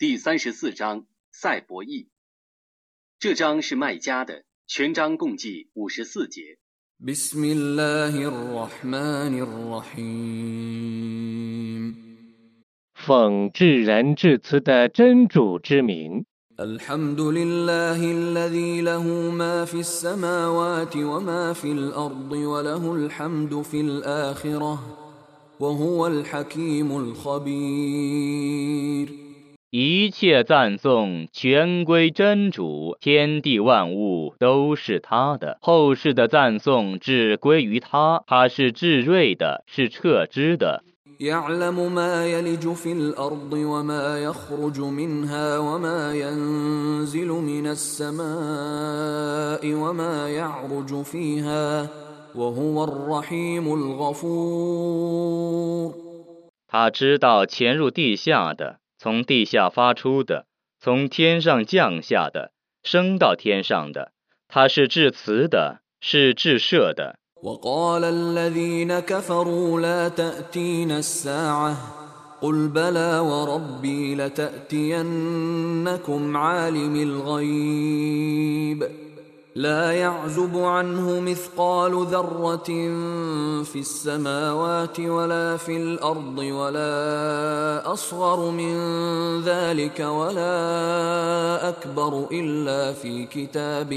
[0.00, 2.06] 第三十四章赛博弈。
[3.18, 6.56] 这章是卖家的，全章共计五十四节。
[12.94, 16.24] 奉至仁至慈的真主之名。
[29.70, 35.58] 一切赞颂全归真主，天地万物都是他的。
[35.60, 40.82] 后世的赞颂只归于他，他是至睿的，是彻知的。
[56.70, 58.77] 他知道潜入地下的。
[58.98, 60.46] 从地下发出的，
[60.80, 62.50] 从天上降下的，
[62.82, 64.10] 升到天上的，
[64.48, 67.16] 它是至慈的，是至赦的。
[79.92, 82.70] يعزب عنه مثقال ذرة
[83.64, 88.74] في السماوات ولا في الأرض ولا أصغر من
[89.40, 93.94] ذلك ولا أكبر إلا في كتاب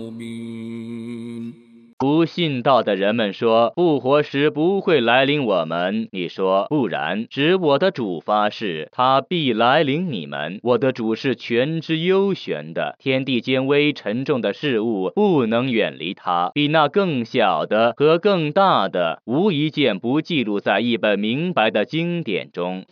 [0.00, 1.69] مبين.
[2.00, 6.08] 不信道的人们说，复活时不会来临我们。
[6.12, 10.60] 你说，不然，指我的主发誓，他必来临你们。
[10.62, 22.86] 我的主是全知幽玄的，天地间微沉重的事物不能远离他，比那更小的和更大的，无一件不记录在一本明白的经典中。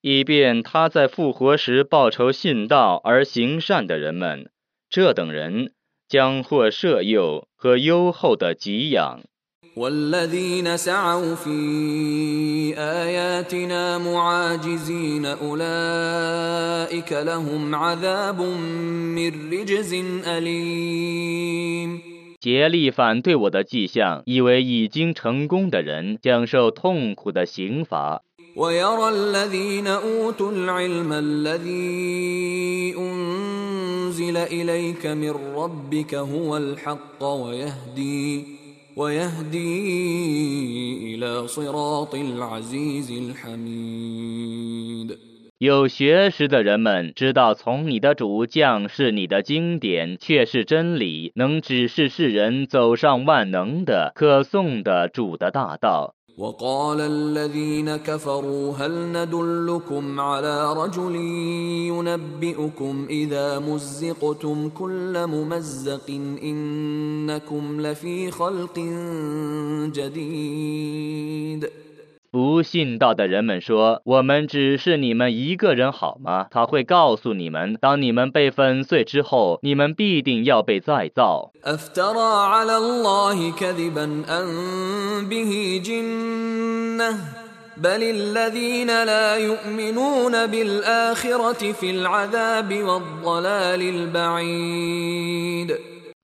[0.00, 4.50] 以便他在复活时报仇信道而行善的人们，
[4.88, 5.74] 这等人
[6.08, 9.20] 将获赦宥和优厚的给养。
[9.77, 19.93] والذين سعوا في آياتنا معاجزين أولئك لهم عذاب من رجز
[20.27, 22.01] أليم
[22.39, 28.23] 竭力反对我的迹象，以为已经成功的人将受痛苦的刑罚。
[28.55, 38.57] ويرى الذين أوتوا العلم الذي أنزل إليك من ربك هو الحق ويهدي
[45.58, 56.14] 有学识的人们知道，从你的主将是你的经典，却是真理，能指示世人走上万能的、可颂的主的大道。
[56.38, 61.16] وقال الذين كفروا هل ندلكم على رجل
[61.92, 66.10] ينبئكم إذا مزقتم كل ممزق
[66.42, 68.78] إنكم لفي خلق
[69.94, 71.70] جديد
[72.32, 81.52] 不信道的人们说：“我们只是你们一个人，好吗？”他会告诉你们：当你们被粉碎之后，你们必定要被再造。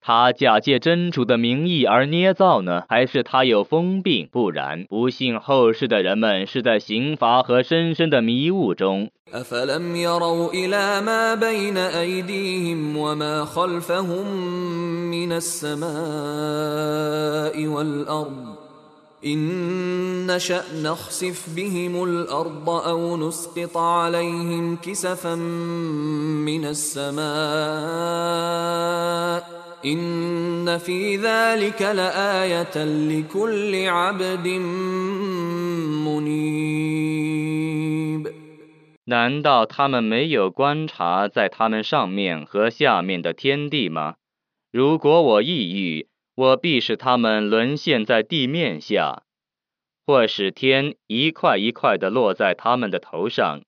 [0.09, 4.27] 他假借真主的名义而捏造呢，还是他有疯病？
[4.31, 9.11] 不然，不信后世的人们是在刑罚和深深的迷雾中。
[39.05, 44.15] 难道他们没有观察在他们上面和下面的天地吗？
[44.69, 49.23] 如果我抑郁，我必使他们沦陷在地面下，
[50.05, 53.61] 或使天一块一块的落在他们的头上。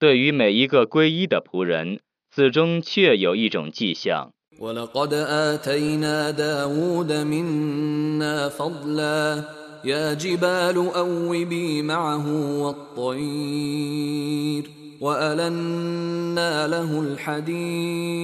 [0.00, 2.00] 对于每一个皈依的仆人，
[2.32, 4.32] 此中确有一种迹象。
[4.59, 9.43] ولقد آتينا داود منا فضلا
[9.85, 12.27] يا جبال أوبي معه
[12.63, 14.63] والطير
[15.01, 18.21] وألنا له الحديد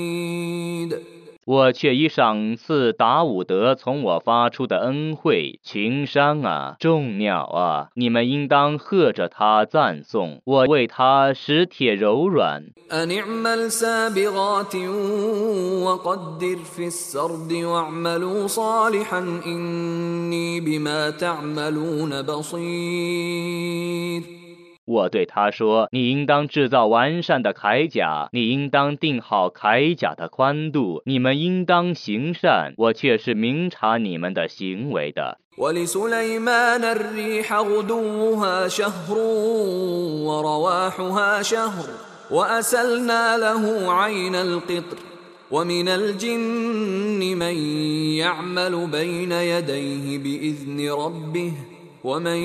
[1.50, 10.42] 我却以赏赐达伍德从我发出的恩惠，群山啊，众鸟啊，你们应当喝着他赞颂。
[10.44, 12.66] 我为他使铁柔软。
[15.92, 23.58] أن اعمل سابغات وقدر في السرد واعملوا صالحا إني بما تعملون بصير
[24.90, 32.74] 我对他说：“你应当制造完善的铠甲，你应当定好铠甲的宽度，你们应当行善。
[32.78, 39.18] 我却是明察你们的行为的。” ولسليمان الريح غدوها شهر
[40.28, 41.86] ورواحها شهر
[42.32, 44.98] وأسلنا له عين القطر
[45.53, 47.57] ومن الجن من
[48.17, 51.53] يعمل بين يديه بإذن ربه
[52.05, 52.37] ومن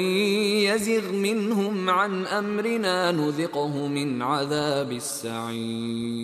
[0.67, 6.17] يزغ منهم عن أمرنا نذقه من عذاب السعير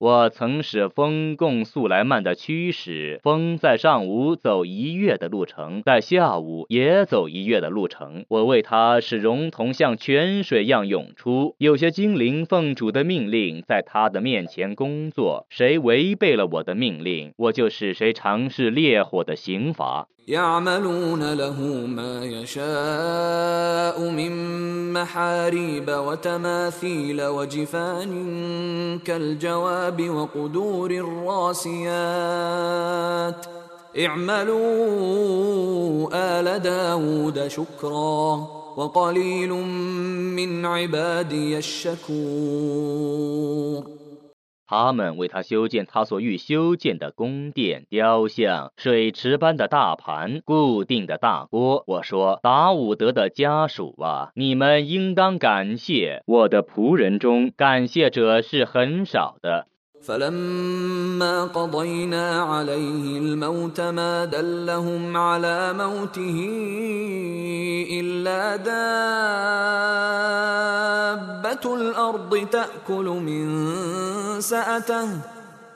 [0.00, 8.24] 我曾使风供速来曼的驱使，风在上午走一月的路程，在下午也走一月的路程。
[8.28, 11.54] 我为他使熔铜像泉水样涌出。
[11.58, 20.08] 有些精灵奉主的命令在他的面前工作，谁违背了我的命令，我就使谁尝试烈火的刑罚。
[20.28, 24.32] يعملون له ما يشاء من
[24.92, 28.10] محاريب وتماثيل وجفان
[28.98, 31.86] كالجواب وقدور الراسيات.
[33.98, 34.60] اعملوا
[36.12, 39.52] آل داود شكرا وقليل
[40.36, 42.00] من عبادي الشكور.
[44.70, 51.82] 他们为他修建他所欲修建的宫殿、雕像、水池般的大盘、固定的大锅。
[51.88, 59.66] 我说：达伍德的家属啊，你们应当感谢我的仆人中，感谢者是很少的。
[60.02, 66.48] فلما قضينا عليه الموت ما دلهم على موته
[67.92, 68.70] إلا دابة
[71.74, 73.70] الأرض تأكل من
[74.40, 75.08] سأته.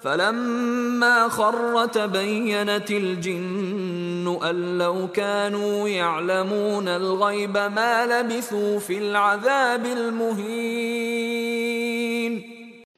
[0.02, 11.14] فلما خر تبينت الجن أن لو كانوا يعلمون الغيب ما لبثوا في العذاب المهين.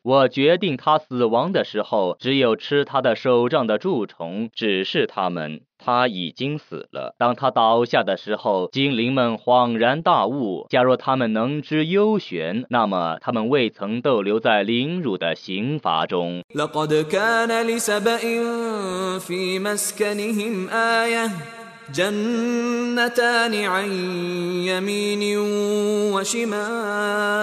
[0.06, 7.14] 我决定他死亡的时候，只有吃他的手杖的蛀虫指示他们他已经死了。
[7.20, 16.42] 当他倒下的时候，精灵们恍然大悟：假若他们能知幽玄，那么他们未曾逗留在凌辱的刑罚中。
[16.56, 18.24] لقد كان لسبإ
[19.20, 21.30] في مسكنهم آية
[21.94, 23.86] جنتان عن
[24.66, 25.38] يمين
[26.14, 27.42] وشمال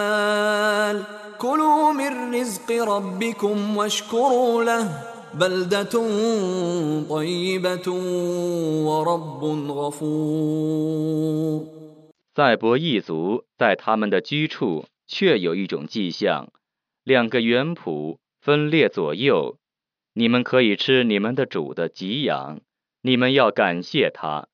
[1.42, 5.04] كلوا من رزق ربكم واشكروا له
[5.34, 5.94] بلدة
[7.08, 7.88] طيبة
[8.88, 11.64] ورب غفور
[12.34, 16.48] 赛博一族在他们的居处确有一种迹象，
[17.02, 19.56] 两个园圃分列左右，
[20.14, 22.60] 你们可以吃你们的主的给养，
[23.02, 24.46] 你们要感谢他。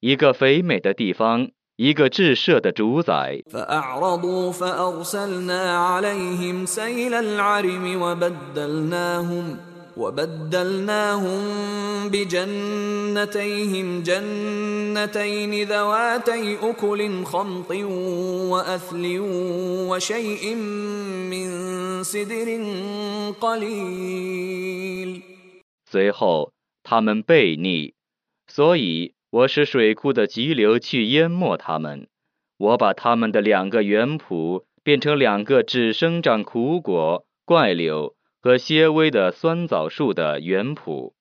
[0.00, 3.42] 一个肥美的地方， 一个至赦的主宰。
[3.50, 9.56] فأعرضوا فأرسلنا عليهم سيل العرم وبدلناهم
[9.96, 11.40] وبدلناهم
[12.08, 17.70] بجنتيهم جنتين ذواتي أكل خمط
[18.50, 19.18] وأثل
[19.90, 20.54] وشيء
[21.32, 21.48] من
[22.04, 22.48] سدر
[23.40, 25.22] قليل
[25.90, 26.52] 随后
[26.84, 27.94] 他们悖逆，
[28.46, 32.07] 所以 我使水库的急流去淹没他们。
[32.57, 41.11] 我把他们的两个园圃变成两个只生长苦果、怪柳和些微的酸枣树的园圃。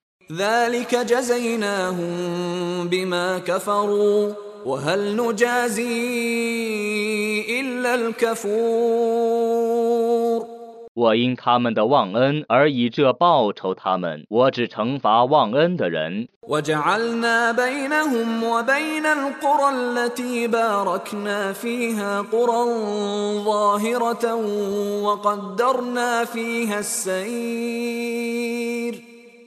[10.94, 16.28] 我因他们的忘恩而以这报酬他们，我只惩罚忘恩的人。
[16.50, 22.66] وجعلنا بينهم وبين القرى التي باركنا فيها قرى
[23.46, 24.36] ظاهرة
[25.04, 27.20] وقدرنا فيها السير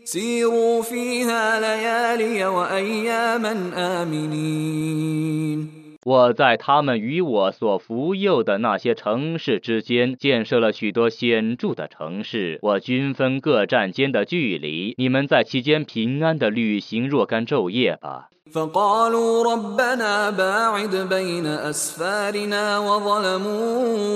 [0.04, 5.75] سيروا فيها ليالي وأياما آمنين
[6.07, 18.28] 我在他们与我所服佑的那些城市之间建设了许多显着的城市，我均分各站间的距离，你们在其间平安的旅行若干昼夜吧。
[18.52, 24.12] فقالوا ربنا باعد بين أسفارنا وظلموا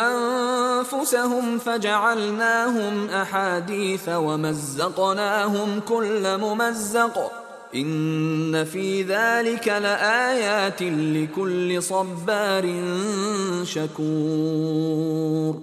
[0.00, 7.32] أنفسهم فجعلناهم أحاديث ومزقناهم كل ممزق
[7.74, 12.64] إن في ذلك لآيات لكل صبار
[13.64, 15.54] شكور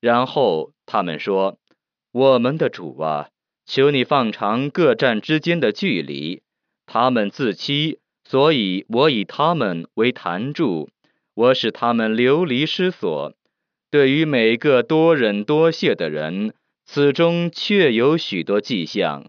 [0.00, 3.28] 然后他们说：“我们的主啊，
[3.66, 6.42] 求你放长各站之间的距离。
[6.86, 10.88] 他们自欺，所以我以他们为坛柱，
[11.34, 13.34] 我使他们流离失所。
[13.90, 16.54] 对于每个多忍多谢的人，
[16.87, 19.25] 此中确有许多迹象。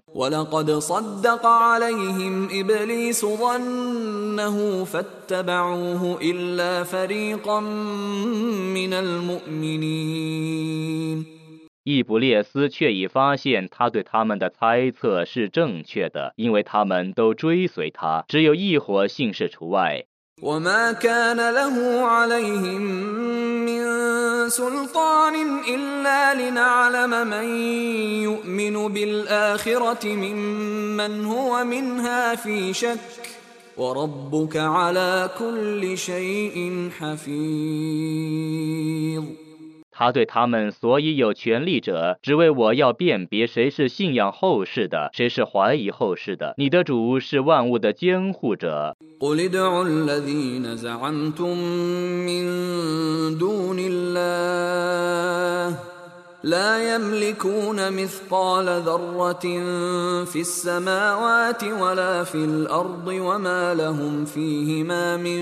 [11.82, 20.04] 易卜列斯却已发现他对他们的猜测是正确的，因为他们都追随他，只有一伙姓氏除外。
[20.42, 22.82] وما كان له عليهم
[23.64, 23.84] من
[24.50, 27.44] سلطان إلا لنعلم من
[28.22, 32.98] يؤمن بالآخرة ممن هو منها في شك
[33.76, 38.26] وربك على كل شيء حفيظ
[39.98, 46.54] 他对他们所以有权利者，只为我要辨别谁是信仰后世的，谁是怀疑后世的。
[46.58, 48.94] 你的主是万物的监护者。
[56.46, 59.46] لا يملكون مثقال ذرة
[60.24, 65.40] في السماوات ولا في الأرض وما لهم فيهما من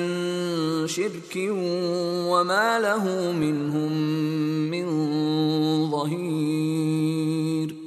[0.88, 1.36] شرك
[2.32, 3.92] وما له منهم
[4.70, 4.86] من
[5.90, 6.64] ظهير.
[7.74, 7.83] 你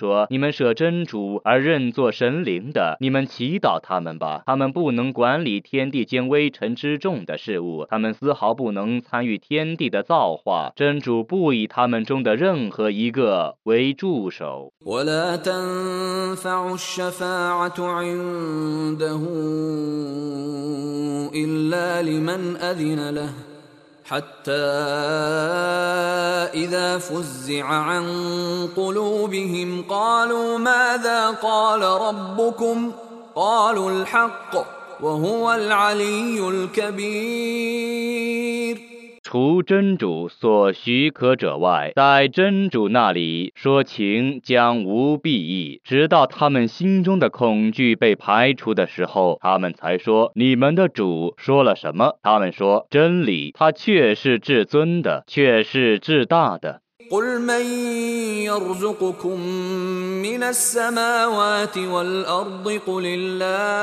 [0.00, 4.42] 说，你们舍真主而认作神灵的，你们祈祷他们吧。
[4.46, 10.72] 他们不能管理天地间微尘之众的事物，他们丝毫不能参与天地的造化。
[10.74, 14.72] 真主不以他们中的任何一个为助手。
[24.10, 24.52] حتى
[26.54, 28.04] إذا فزع عن
[28.76, 32.92] قلوبهم قالوا ماذا قال ربكم؟
[33.34, 34.66] قالوا الحق
[35.00, 37.70] وهو العلي الكبير.
[39.29, 57.61] 除真主所许可者外，在真主那里说情将无裨益，直到他们心中的恐惧被排除的时候，他们才说：“你们的主说了什么？”他们说：“真理，他确是至尊的，确是至大的。” قل من
[58.49, 59.39] يرزقكم
[60.25, 63.75] من السماوات والأرض قل الله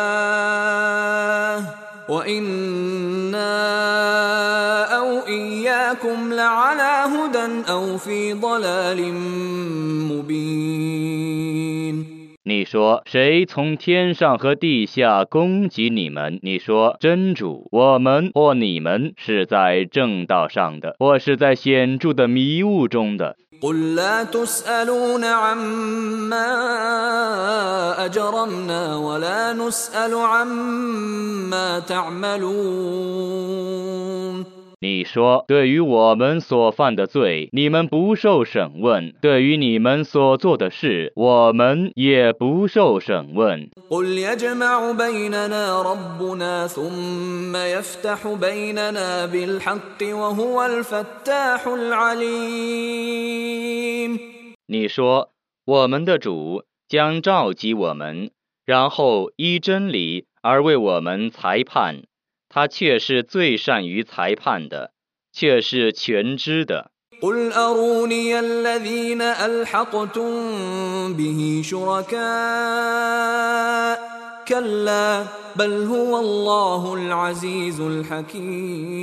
[2.08, 3.52] وإنا
[4.98, 9.14] أو إياكم لعلى هدى أو في ضلال
[10.10, 11.42] مبين
[12.44, 16.40] 你说谁从天上和地下攻击你们？
[16.42, 23.36] 你说真主，我们或你们是在正道上的，或是在显着的迷雾中的。
[23.61, 26.45] قل لا تسألون عما
[28.05, 33.37] أجرمنا ولا نسأل عما تعملون.
[34.79, 39.11] 你说对于我们所犯的罪你们不受审问。
[39.19, 43.71] 对于你们所做的事我们也不受审问。
[54.67, 55.31] 你说
[55.65, 58.29] 我们的主将召集我们
[58.63, 62.03] 然后依真理而为我们裁判。
[62.56, 64.92] 他却是最善于裁判的，
[65.32, 66.90] 却是全知的。
[67.22, 70.32] قل أروني الذين ألحقتم
[71.14, 72.22] به شركاء
[74.48, 75.24] كلا
[75.56, 79.02] بل هو الله العزيز الحكيم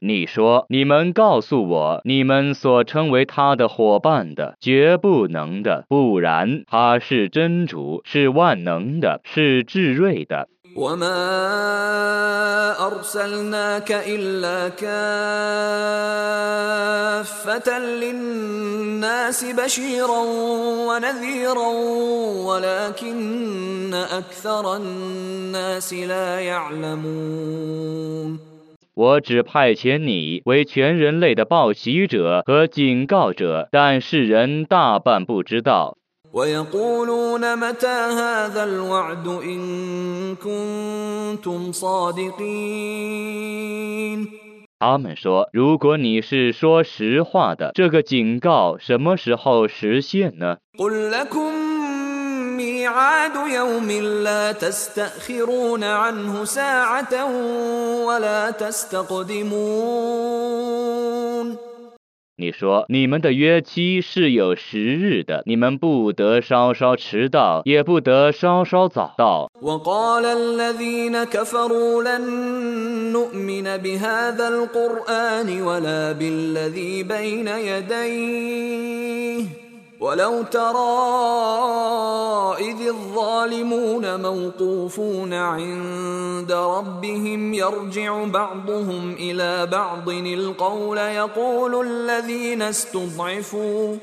[0.00, 10.48] 你说，你们告诉我，你们所称为他的伙伴的，绝不能的，不然他是真主，是万能的，是至睿的。
[10.76, 11.16] وما
[12.86, 14.88] أرسلناك إلا كافة
[17.78, 20.20] للناس بشيرا
[20.88, 21.68] ونذيرا
[22.48, 28.38] ولكن أكثر الناس لا يعلمون
[28.96, 35.96] 我只派遣你为全人类的报喜者和警告者，但世人大半不知道。
[36.32, 43.04] ويقولون متى هذا الوعد إن كنتم صادقين
[44.80, 50.58] 他们说：“如果你是说实话的，这个警告什么时候实现呢？
[50.78, 51.54] قل لكم
[52.56, 53.90] ميعاد يوم
[54.24, 57.24] لا تستأخرون عنه ساعة
[58.04, 59.54] ولا تستقدمون
[62.38, 69.48] 你说你们的约期是有时日的，你们不得稍稍迟到，也不得稍稍早到。
[69.62, 79.44] وقال الذين كفروا لن نؤمن بهذا القرآن ولا بالذي بين يديه
[79.99, 80.95] ولو ترى
[82.59, 93.97] إذ الظالمون موقوفون عند ربهم يرجع بعضهم إلى بعض القول يقول الذين استضعفوا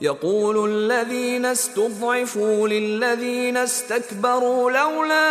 [0.00, 5.28] يقول الذين استضعفوا للذين استكبروا لولا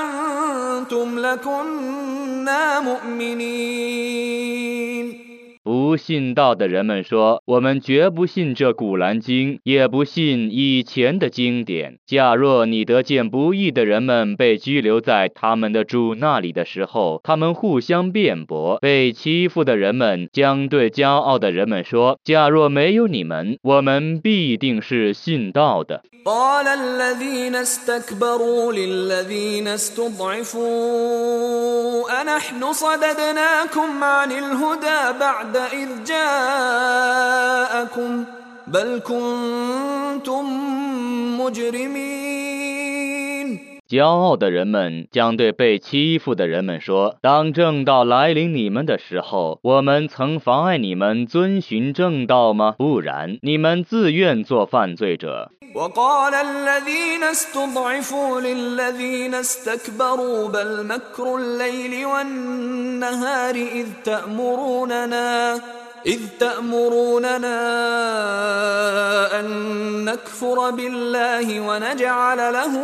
[0.00, 4.39] أنتم لكنا مؤمنين.
[5.89, 11.97] 不信道的人们说：“我们绝不信这古兰经，也不信以前的经典。
[12.05, 30.65] 假若你得见不义的人们被拘留在他们的主那里的时候，他们互相辩驳；被欺负的人们将对骄傲的人们说：假若没有你们，我们必定是信道的。” قال الذين استكبروا للذين استضعفوا
[32.21, 37.60] أنحن صددناكم عن الهدى بعد إذ جاءكم
[38.66, 40.44] بل كنتم
[41.40, 42.39] مجرمين.
[43.89, 52.75] 骄傲的人们将对被欺负的人们说：“当正道来临你们的时候，我们曾妨碍你们遵循正道吗？
[52.77, 65.59] 不然，你们自愿做犯罪者。” وقال الذين استضعفوا للذين استكبروا بل مكر الليل والنهار إذ تأمروننا
[66.06, 67.60] إذ تأمروننا
[69.40, 69.46] أن
[70.04, 72.74] نكفر بالله ونجعل له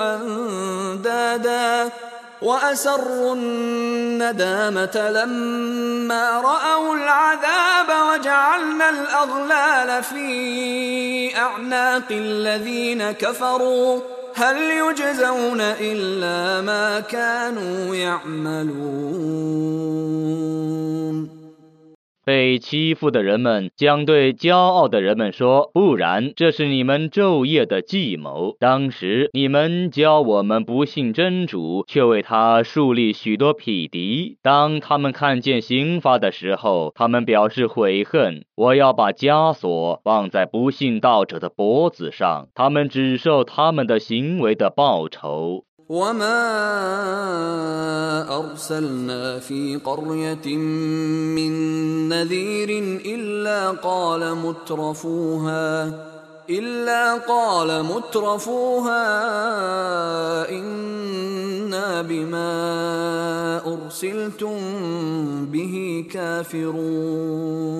[0.00, 1.90] أندادا
[2.42, 14.00] وأسروا الندامة لما رأوا العذاب وجعلنا الأغلال في أعناق الذين كفروا.
[14.34, 19.52] هل يجزون إلا ما كانوا يعملون؟
[22.24, 28.56] 被欺负的人们将对骄傲的人们说：“不然，这是你们昼夜的计谋。
[28.58, 34.38] 当时你们教我们不信真主，却为他树立许多匹敌。
[34.42, 38.44] 当他们看见刑罚的时候，他们表示悔恨。
[38.54, 46.40] 我要把枷锁放在不信道者的脖子上，他们只受他们的行为的报酬。” وما
[48.32, 50.56] أرسلنا في قرية
[51.36, 51.52] من
[52.08, 52.70] نذير
[53.04, 55.92] إلا قال مترفوها
[56.50, 59.04] إلا قال مترفوها
[60.50, 62.52] إنا بما
[63.66, 64.56] أرسلتم
[65.52, 67.72] به كافرون.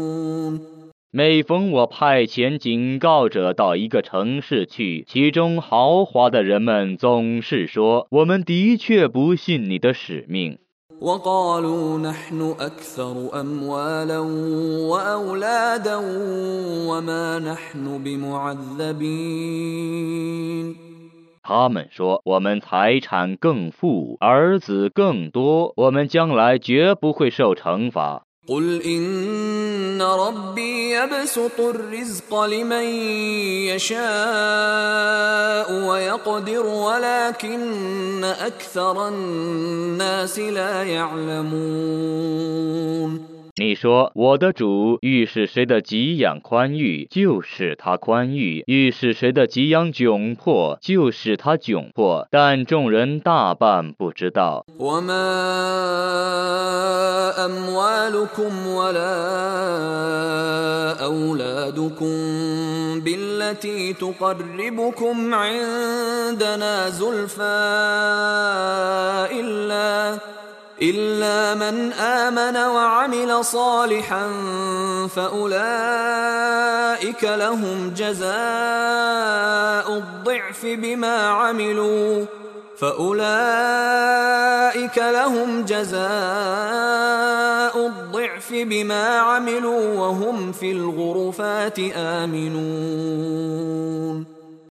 [1.12, 10.60] 每逢我派遣警告者到一个城市去，其中豪华的人们总是说：“我们的确不信你的使命。
[11.00, 14.20] وقالوا نحن أكثر أموالا
[14.90, 15.98] وأولادا
[16.88, 19.06] وما نحن بمعذبين
[21.44, 32.85] ”他们说：“我们财产更富，儿子更多，我们将来绝不会受惩罚。” قل إن ربي يبسط الرزق لمن
[33.71, 34.03] يشاء
[35.73, 42.23] ويقدر ولكن أكثر الناس لا يعلمون
[43.61, 54.65] 你说：“我的主欲使谁的给养宽裕，就使他宽裕；欲使谁的给养窘迫，就使他窘迫。”但众人大半不知道。
[70.83, 74.29] إلا من آمن وعمل صالحا
[75.15, 76.43] فأولئك
[77.25, 78.33] لهم جزاء
[79.99, 82.25] الضعف بما عملوا
[82.79, 83.19] فأولئك
[84.99, 86.03] لهم جزاء
[87.87, 93.53] الضعف بما عملوا وهم في الغرفات آمنون.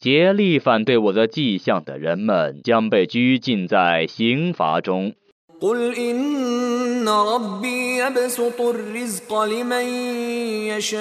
[0.00, 5.14] 竭力反对我的迹象的人们将被拘禁在刑罚中。
[5.60, 9.84] قل إن ربي يبسط الرزق لمن
[10.68, 11.00] يشاء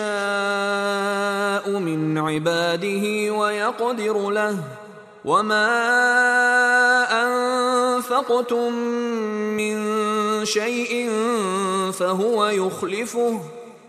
[1.80, 4.58] من عباده ويقدر له
[5.26, 5.68] وما
[7.24, 8.74] أنفقتم
[9.58, 9.76] من
[10.46, 11.10] شيء
[11.92, 13.40] فهو يخلفه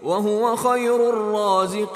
[0.02, 1.87] وهو خير الرازقين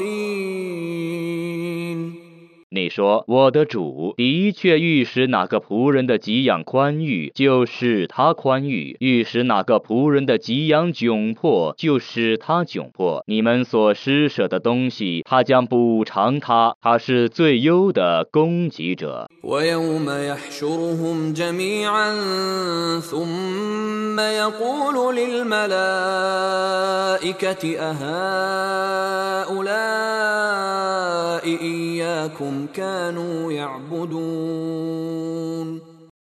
[2.76, 13.24] 你说我的主的确欲使哪个仆人的给养宽裕，就使他宽裕；欲使哪个仆人的给养窘迫，就使他窘迫。
[13.28, 16.76] 你们所施舍的东西，他将补偿他。
[16.82, 19.30] 他是最优的供给者。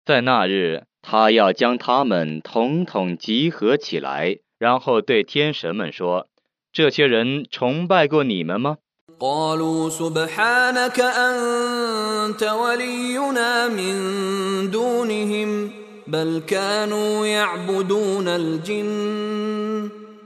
[0.06, 8.78] 在那日，他要将他们统统集合起来，然后对天神们说：“这些人崇拜过你们吗？”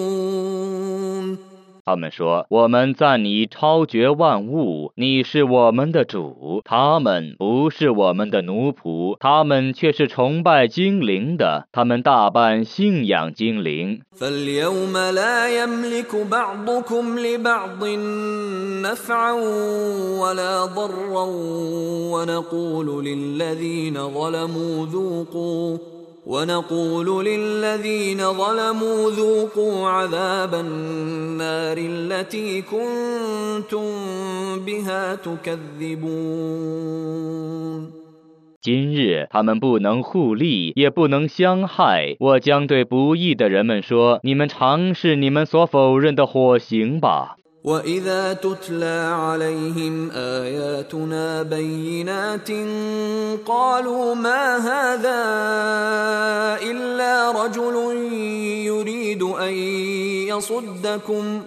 [1.86, 6.62] 他们说：“我们赞你超绝万物，你是我们的主。
[6.64, 11.68] 他们不是我们的奴仆，他们却是崇拜精灵的。
[11.72, 17.84] 他们大半信仰精灵。” فاليوم لا يملك بعضكم لبعض
[18.84, 19.32] نفعا
[20.22, 21.26] ولا ضرا
[22.14, 25.78] ونقول للذين ظلموا ذوقوا
[26.26, 33.86] ونقول للذين ظلموا ذوقوا عذاب النار التي كنتم
[34.66, 36.70] بها تكذبون
[38.62, 42.18] 今日他们不能互利，也不能相害。
[42.20, 52.51] 我将对不义的人们说：“你们尝试你们所否认的火刑吧。” واذا تتلى عليهم اياتنا بينات
[53.47, 55.25] قالوا ما هذا
[56.63, 57.75] الا رجل
[58.67, 59.53] يريد ان
[60.29, 61.43] يصدكم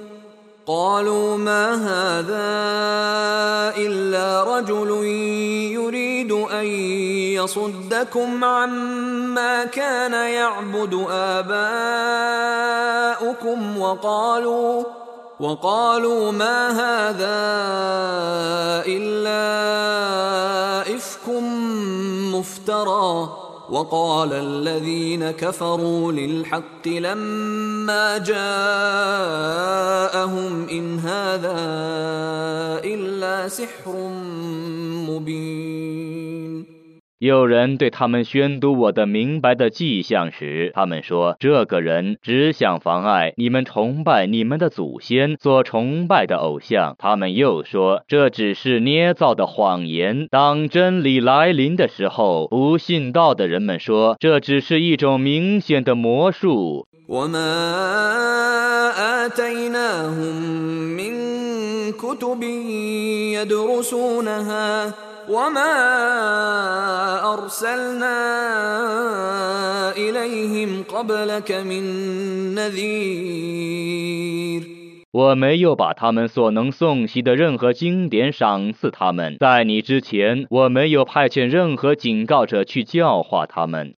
[0.67, 2.47] قالوا ما هذا
[3.77, 4.89] الا رجل
[5.73, 6.65] يريد ان
[7.37, 11.57] يصدكم عما كان يعبد اباؤكم
[13.77, 14.96] وقالوا
[15.39, 17.37] وقالوا ما هذا
[18.87, 19.45] إلا
[20.95, 21.29] إفك
[22.33, 23.29] مفترى.
[23.69, 28.37] وقال الذين كفروا للحق لما جاءهم
[30.69, 31.55] إن هذا
[32.83, 33.95] إلا سحر
[35.09, 36.76] مبين.
[37.19, 56.85] 有人对他们宣读我的明白的迹象时，他们说：“这个人只想妨碍你们崇拜你们的祖先所崇拜的偶像。”他们又说：“这只是捏造的谎言。”当真理来临的时候，不信道的人们说：“这只是一种明显的魔术。”
[65.27, 65.73] وما
[67.33, 68.17] أرسلنا
[69.97, 71.83] إليهم قبلك من
[72.55, 73.97] نذير
[75.17, 83.95] 我没有把他们所能诵习的任何经典赏赐他们，在你之前，我没有派遣任何警告者去教化他们。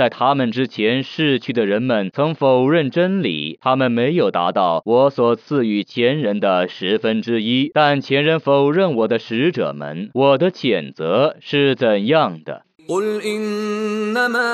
[0.00, 12.62] 在他们之前逝去的人们曾否认真理，他们没有达到我所赐予前人的十分之一，但前人否认我的使者们，我的谴责是怎样的？
[12.88, 14.52] قل إنما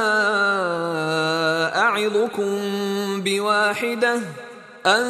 [1.76, 4.20] أعظكم بواحدة
[4.86, 5.02] أن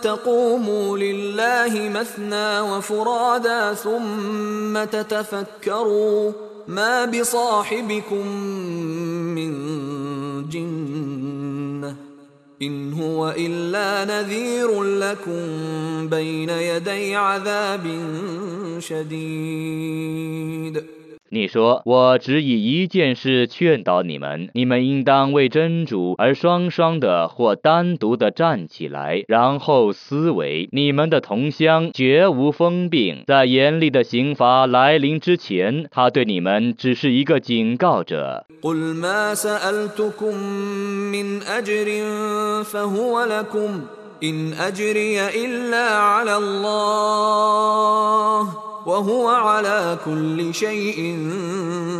[0.00, 6.32] تقوموا لله مثنى وفرادا ثم تتفكروا
[6.68, 8.24] ما بصاحبكم
[9.35, 11.95] من جنة.
[12.61, 15.41] إن هو إلا نذير لكم
[16.09, 17.99] بين يدي عذاب
[18.79, 20.83] شديد.
[21.33, 30.67] 你说，我只以一件事劝导你们：你们应当为真主而双双的或单独的站起来，然后思维。
[30.73, 38.45] 你们的同乡绝无疯病，在严厉的刑罚来临之前，他对你们只是一个警告者。
[48.86, 50.98] قل ما سألتكم من أجر فهو لكم إن أجري إلا على الله وهو على كل شيء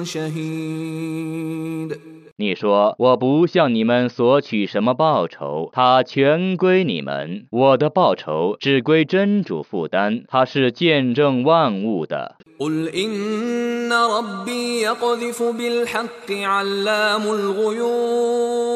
[0.05, 1.91] شهيد
[2.39, 7.47] 你说，我不向你们索取什么报酬，它全归你们。
[7.51, 12.37] 我的报酬只归真主负担，他是见证万物的。
[12.59, 18.67] قل إن ربي يقذف بالحق علام الغيوب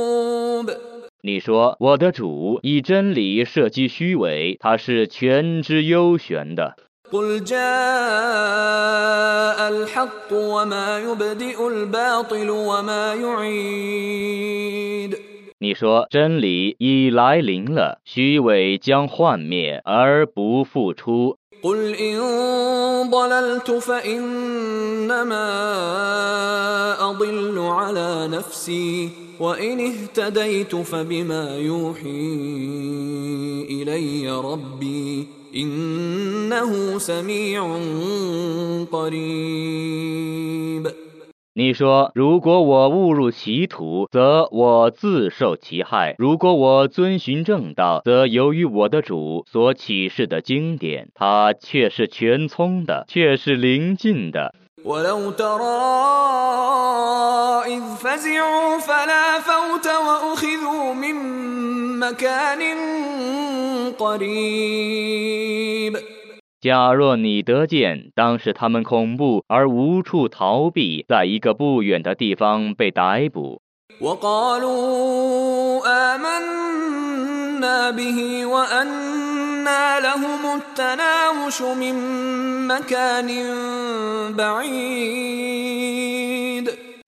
[1.23, 6.77] 你说，我的主以真理射击虚伪，他是全知幽玄的。
[7.13, 7.59] قل جاء
[9.69, 14.71] الحق وما يبدئ الباطل وما يعيد
[15.63, 21.37] 你说，真理已来临了，虚伪将幻灭而不复出。
[21.63, 22.19] قل إن
[23.11, 25.45] ضللت فإنما
[27.11, 32.09] أضل على نفسي وإن اهتديت فبما يوحي
[33.71, 35.29] إلي ربي
[36.45, 37.65] إنه سميع
[38.93, 40.85] قريب
[41.53, 54.55] 你说，如果我误入歧途，则我自受其害；如果我遵循正道，则由于我的主所启示的经典，它却是全聪的，却是临近的。
[54.85, 55.61] ولو ترى
[57.67, 61.17] إذ فزعوا فلا فوت وأخذوا من
[61.99, 62.63] مكان
[63.99, 65.97] قريب
[66.66, 73.62] 假若你得见当时他们恐怖而无处逃避在一个不远的地方被逮捕。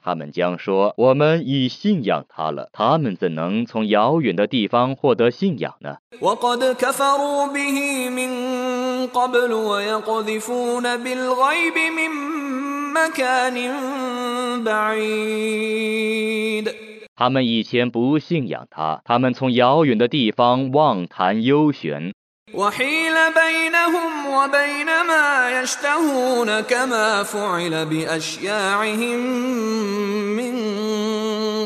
[0.04, 5.98] 他们将说我们已信仰他了他们怎能从遥远的地方获得信仰呢？
[9.07, 12.11] قبل ويقذفون بالغيب من
[12.93, 13.57] مكان
[14.65, 16.67] بعيد
[17.15, 22.12] 他们以前不信仰他，他们从遥远的地方妄谈幽玄，
[22.55, 29.19] وحيل بينهم وبين ما يشتهون كما فعل بأشياعهم
[30.37, 30.55] من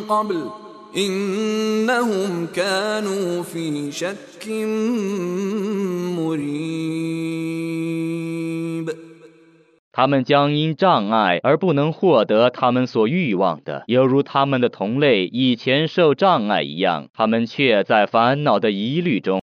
[0.08, 0.50] قبل
[0.96, 4.48] إنهم كانوا في شك
[6.16, 7.66] مريب
[9.92, 19.40] 他们将因障碍而不能获得他们所欲望的，犹如他们的同类以前受障碍一样，他们却在烦恼的疑虑中。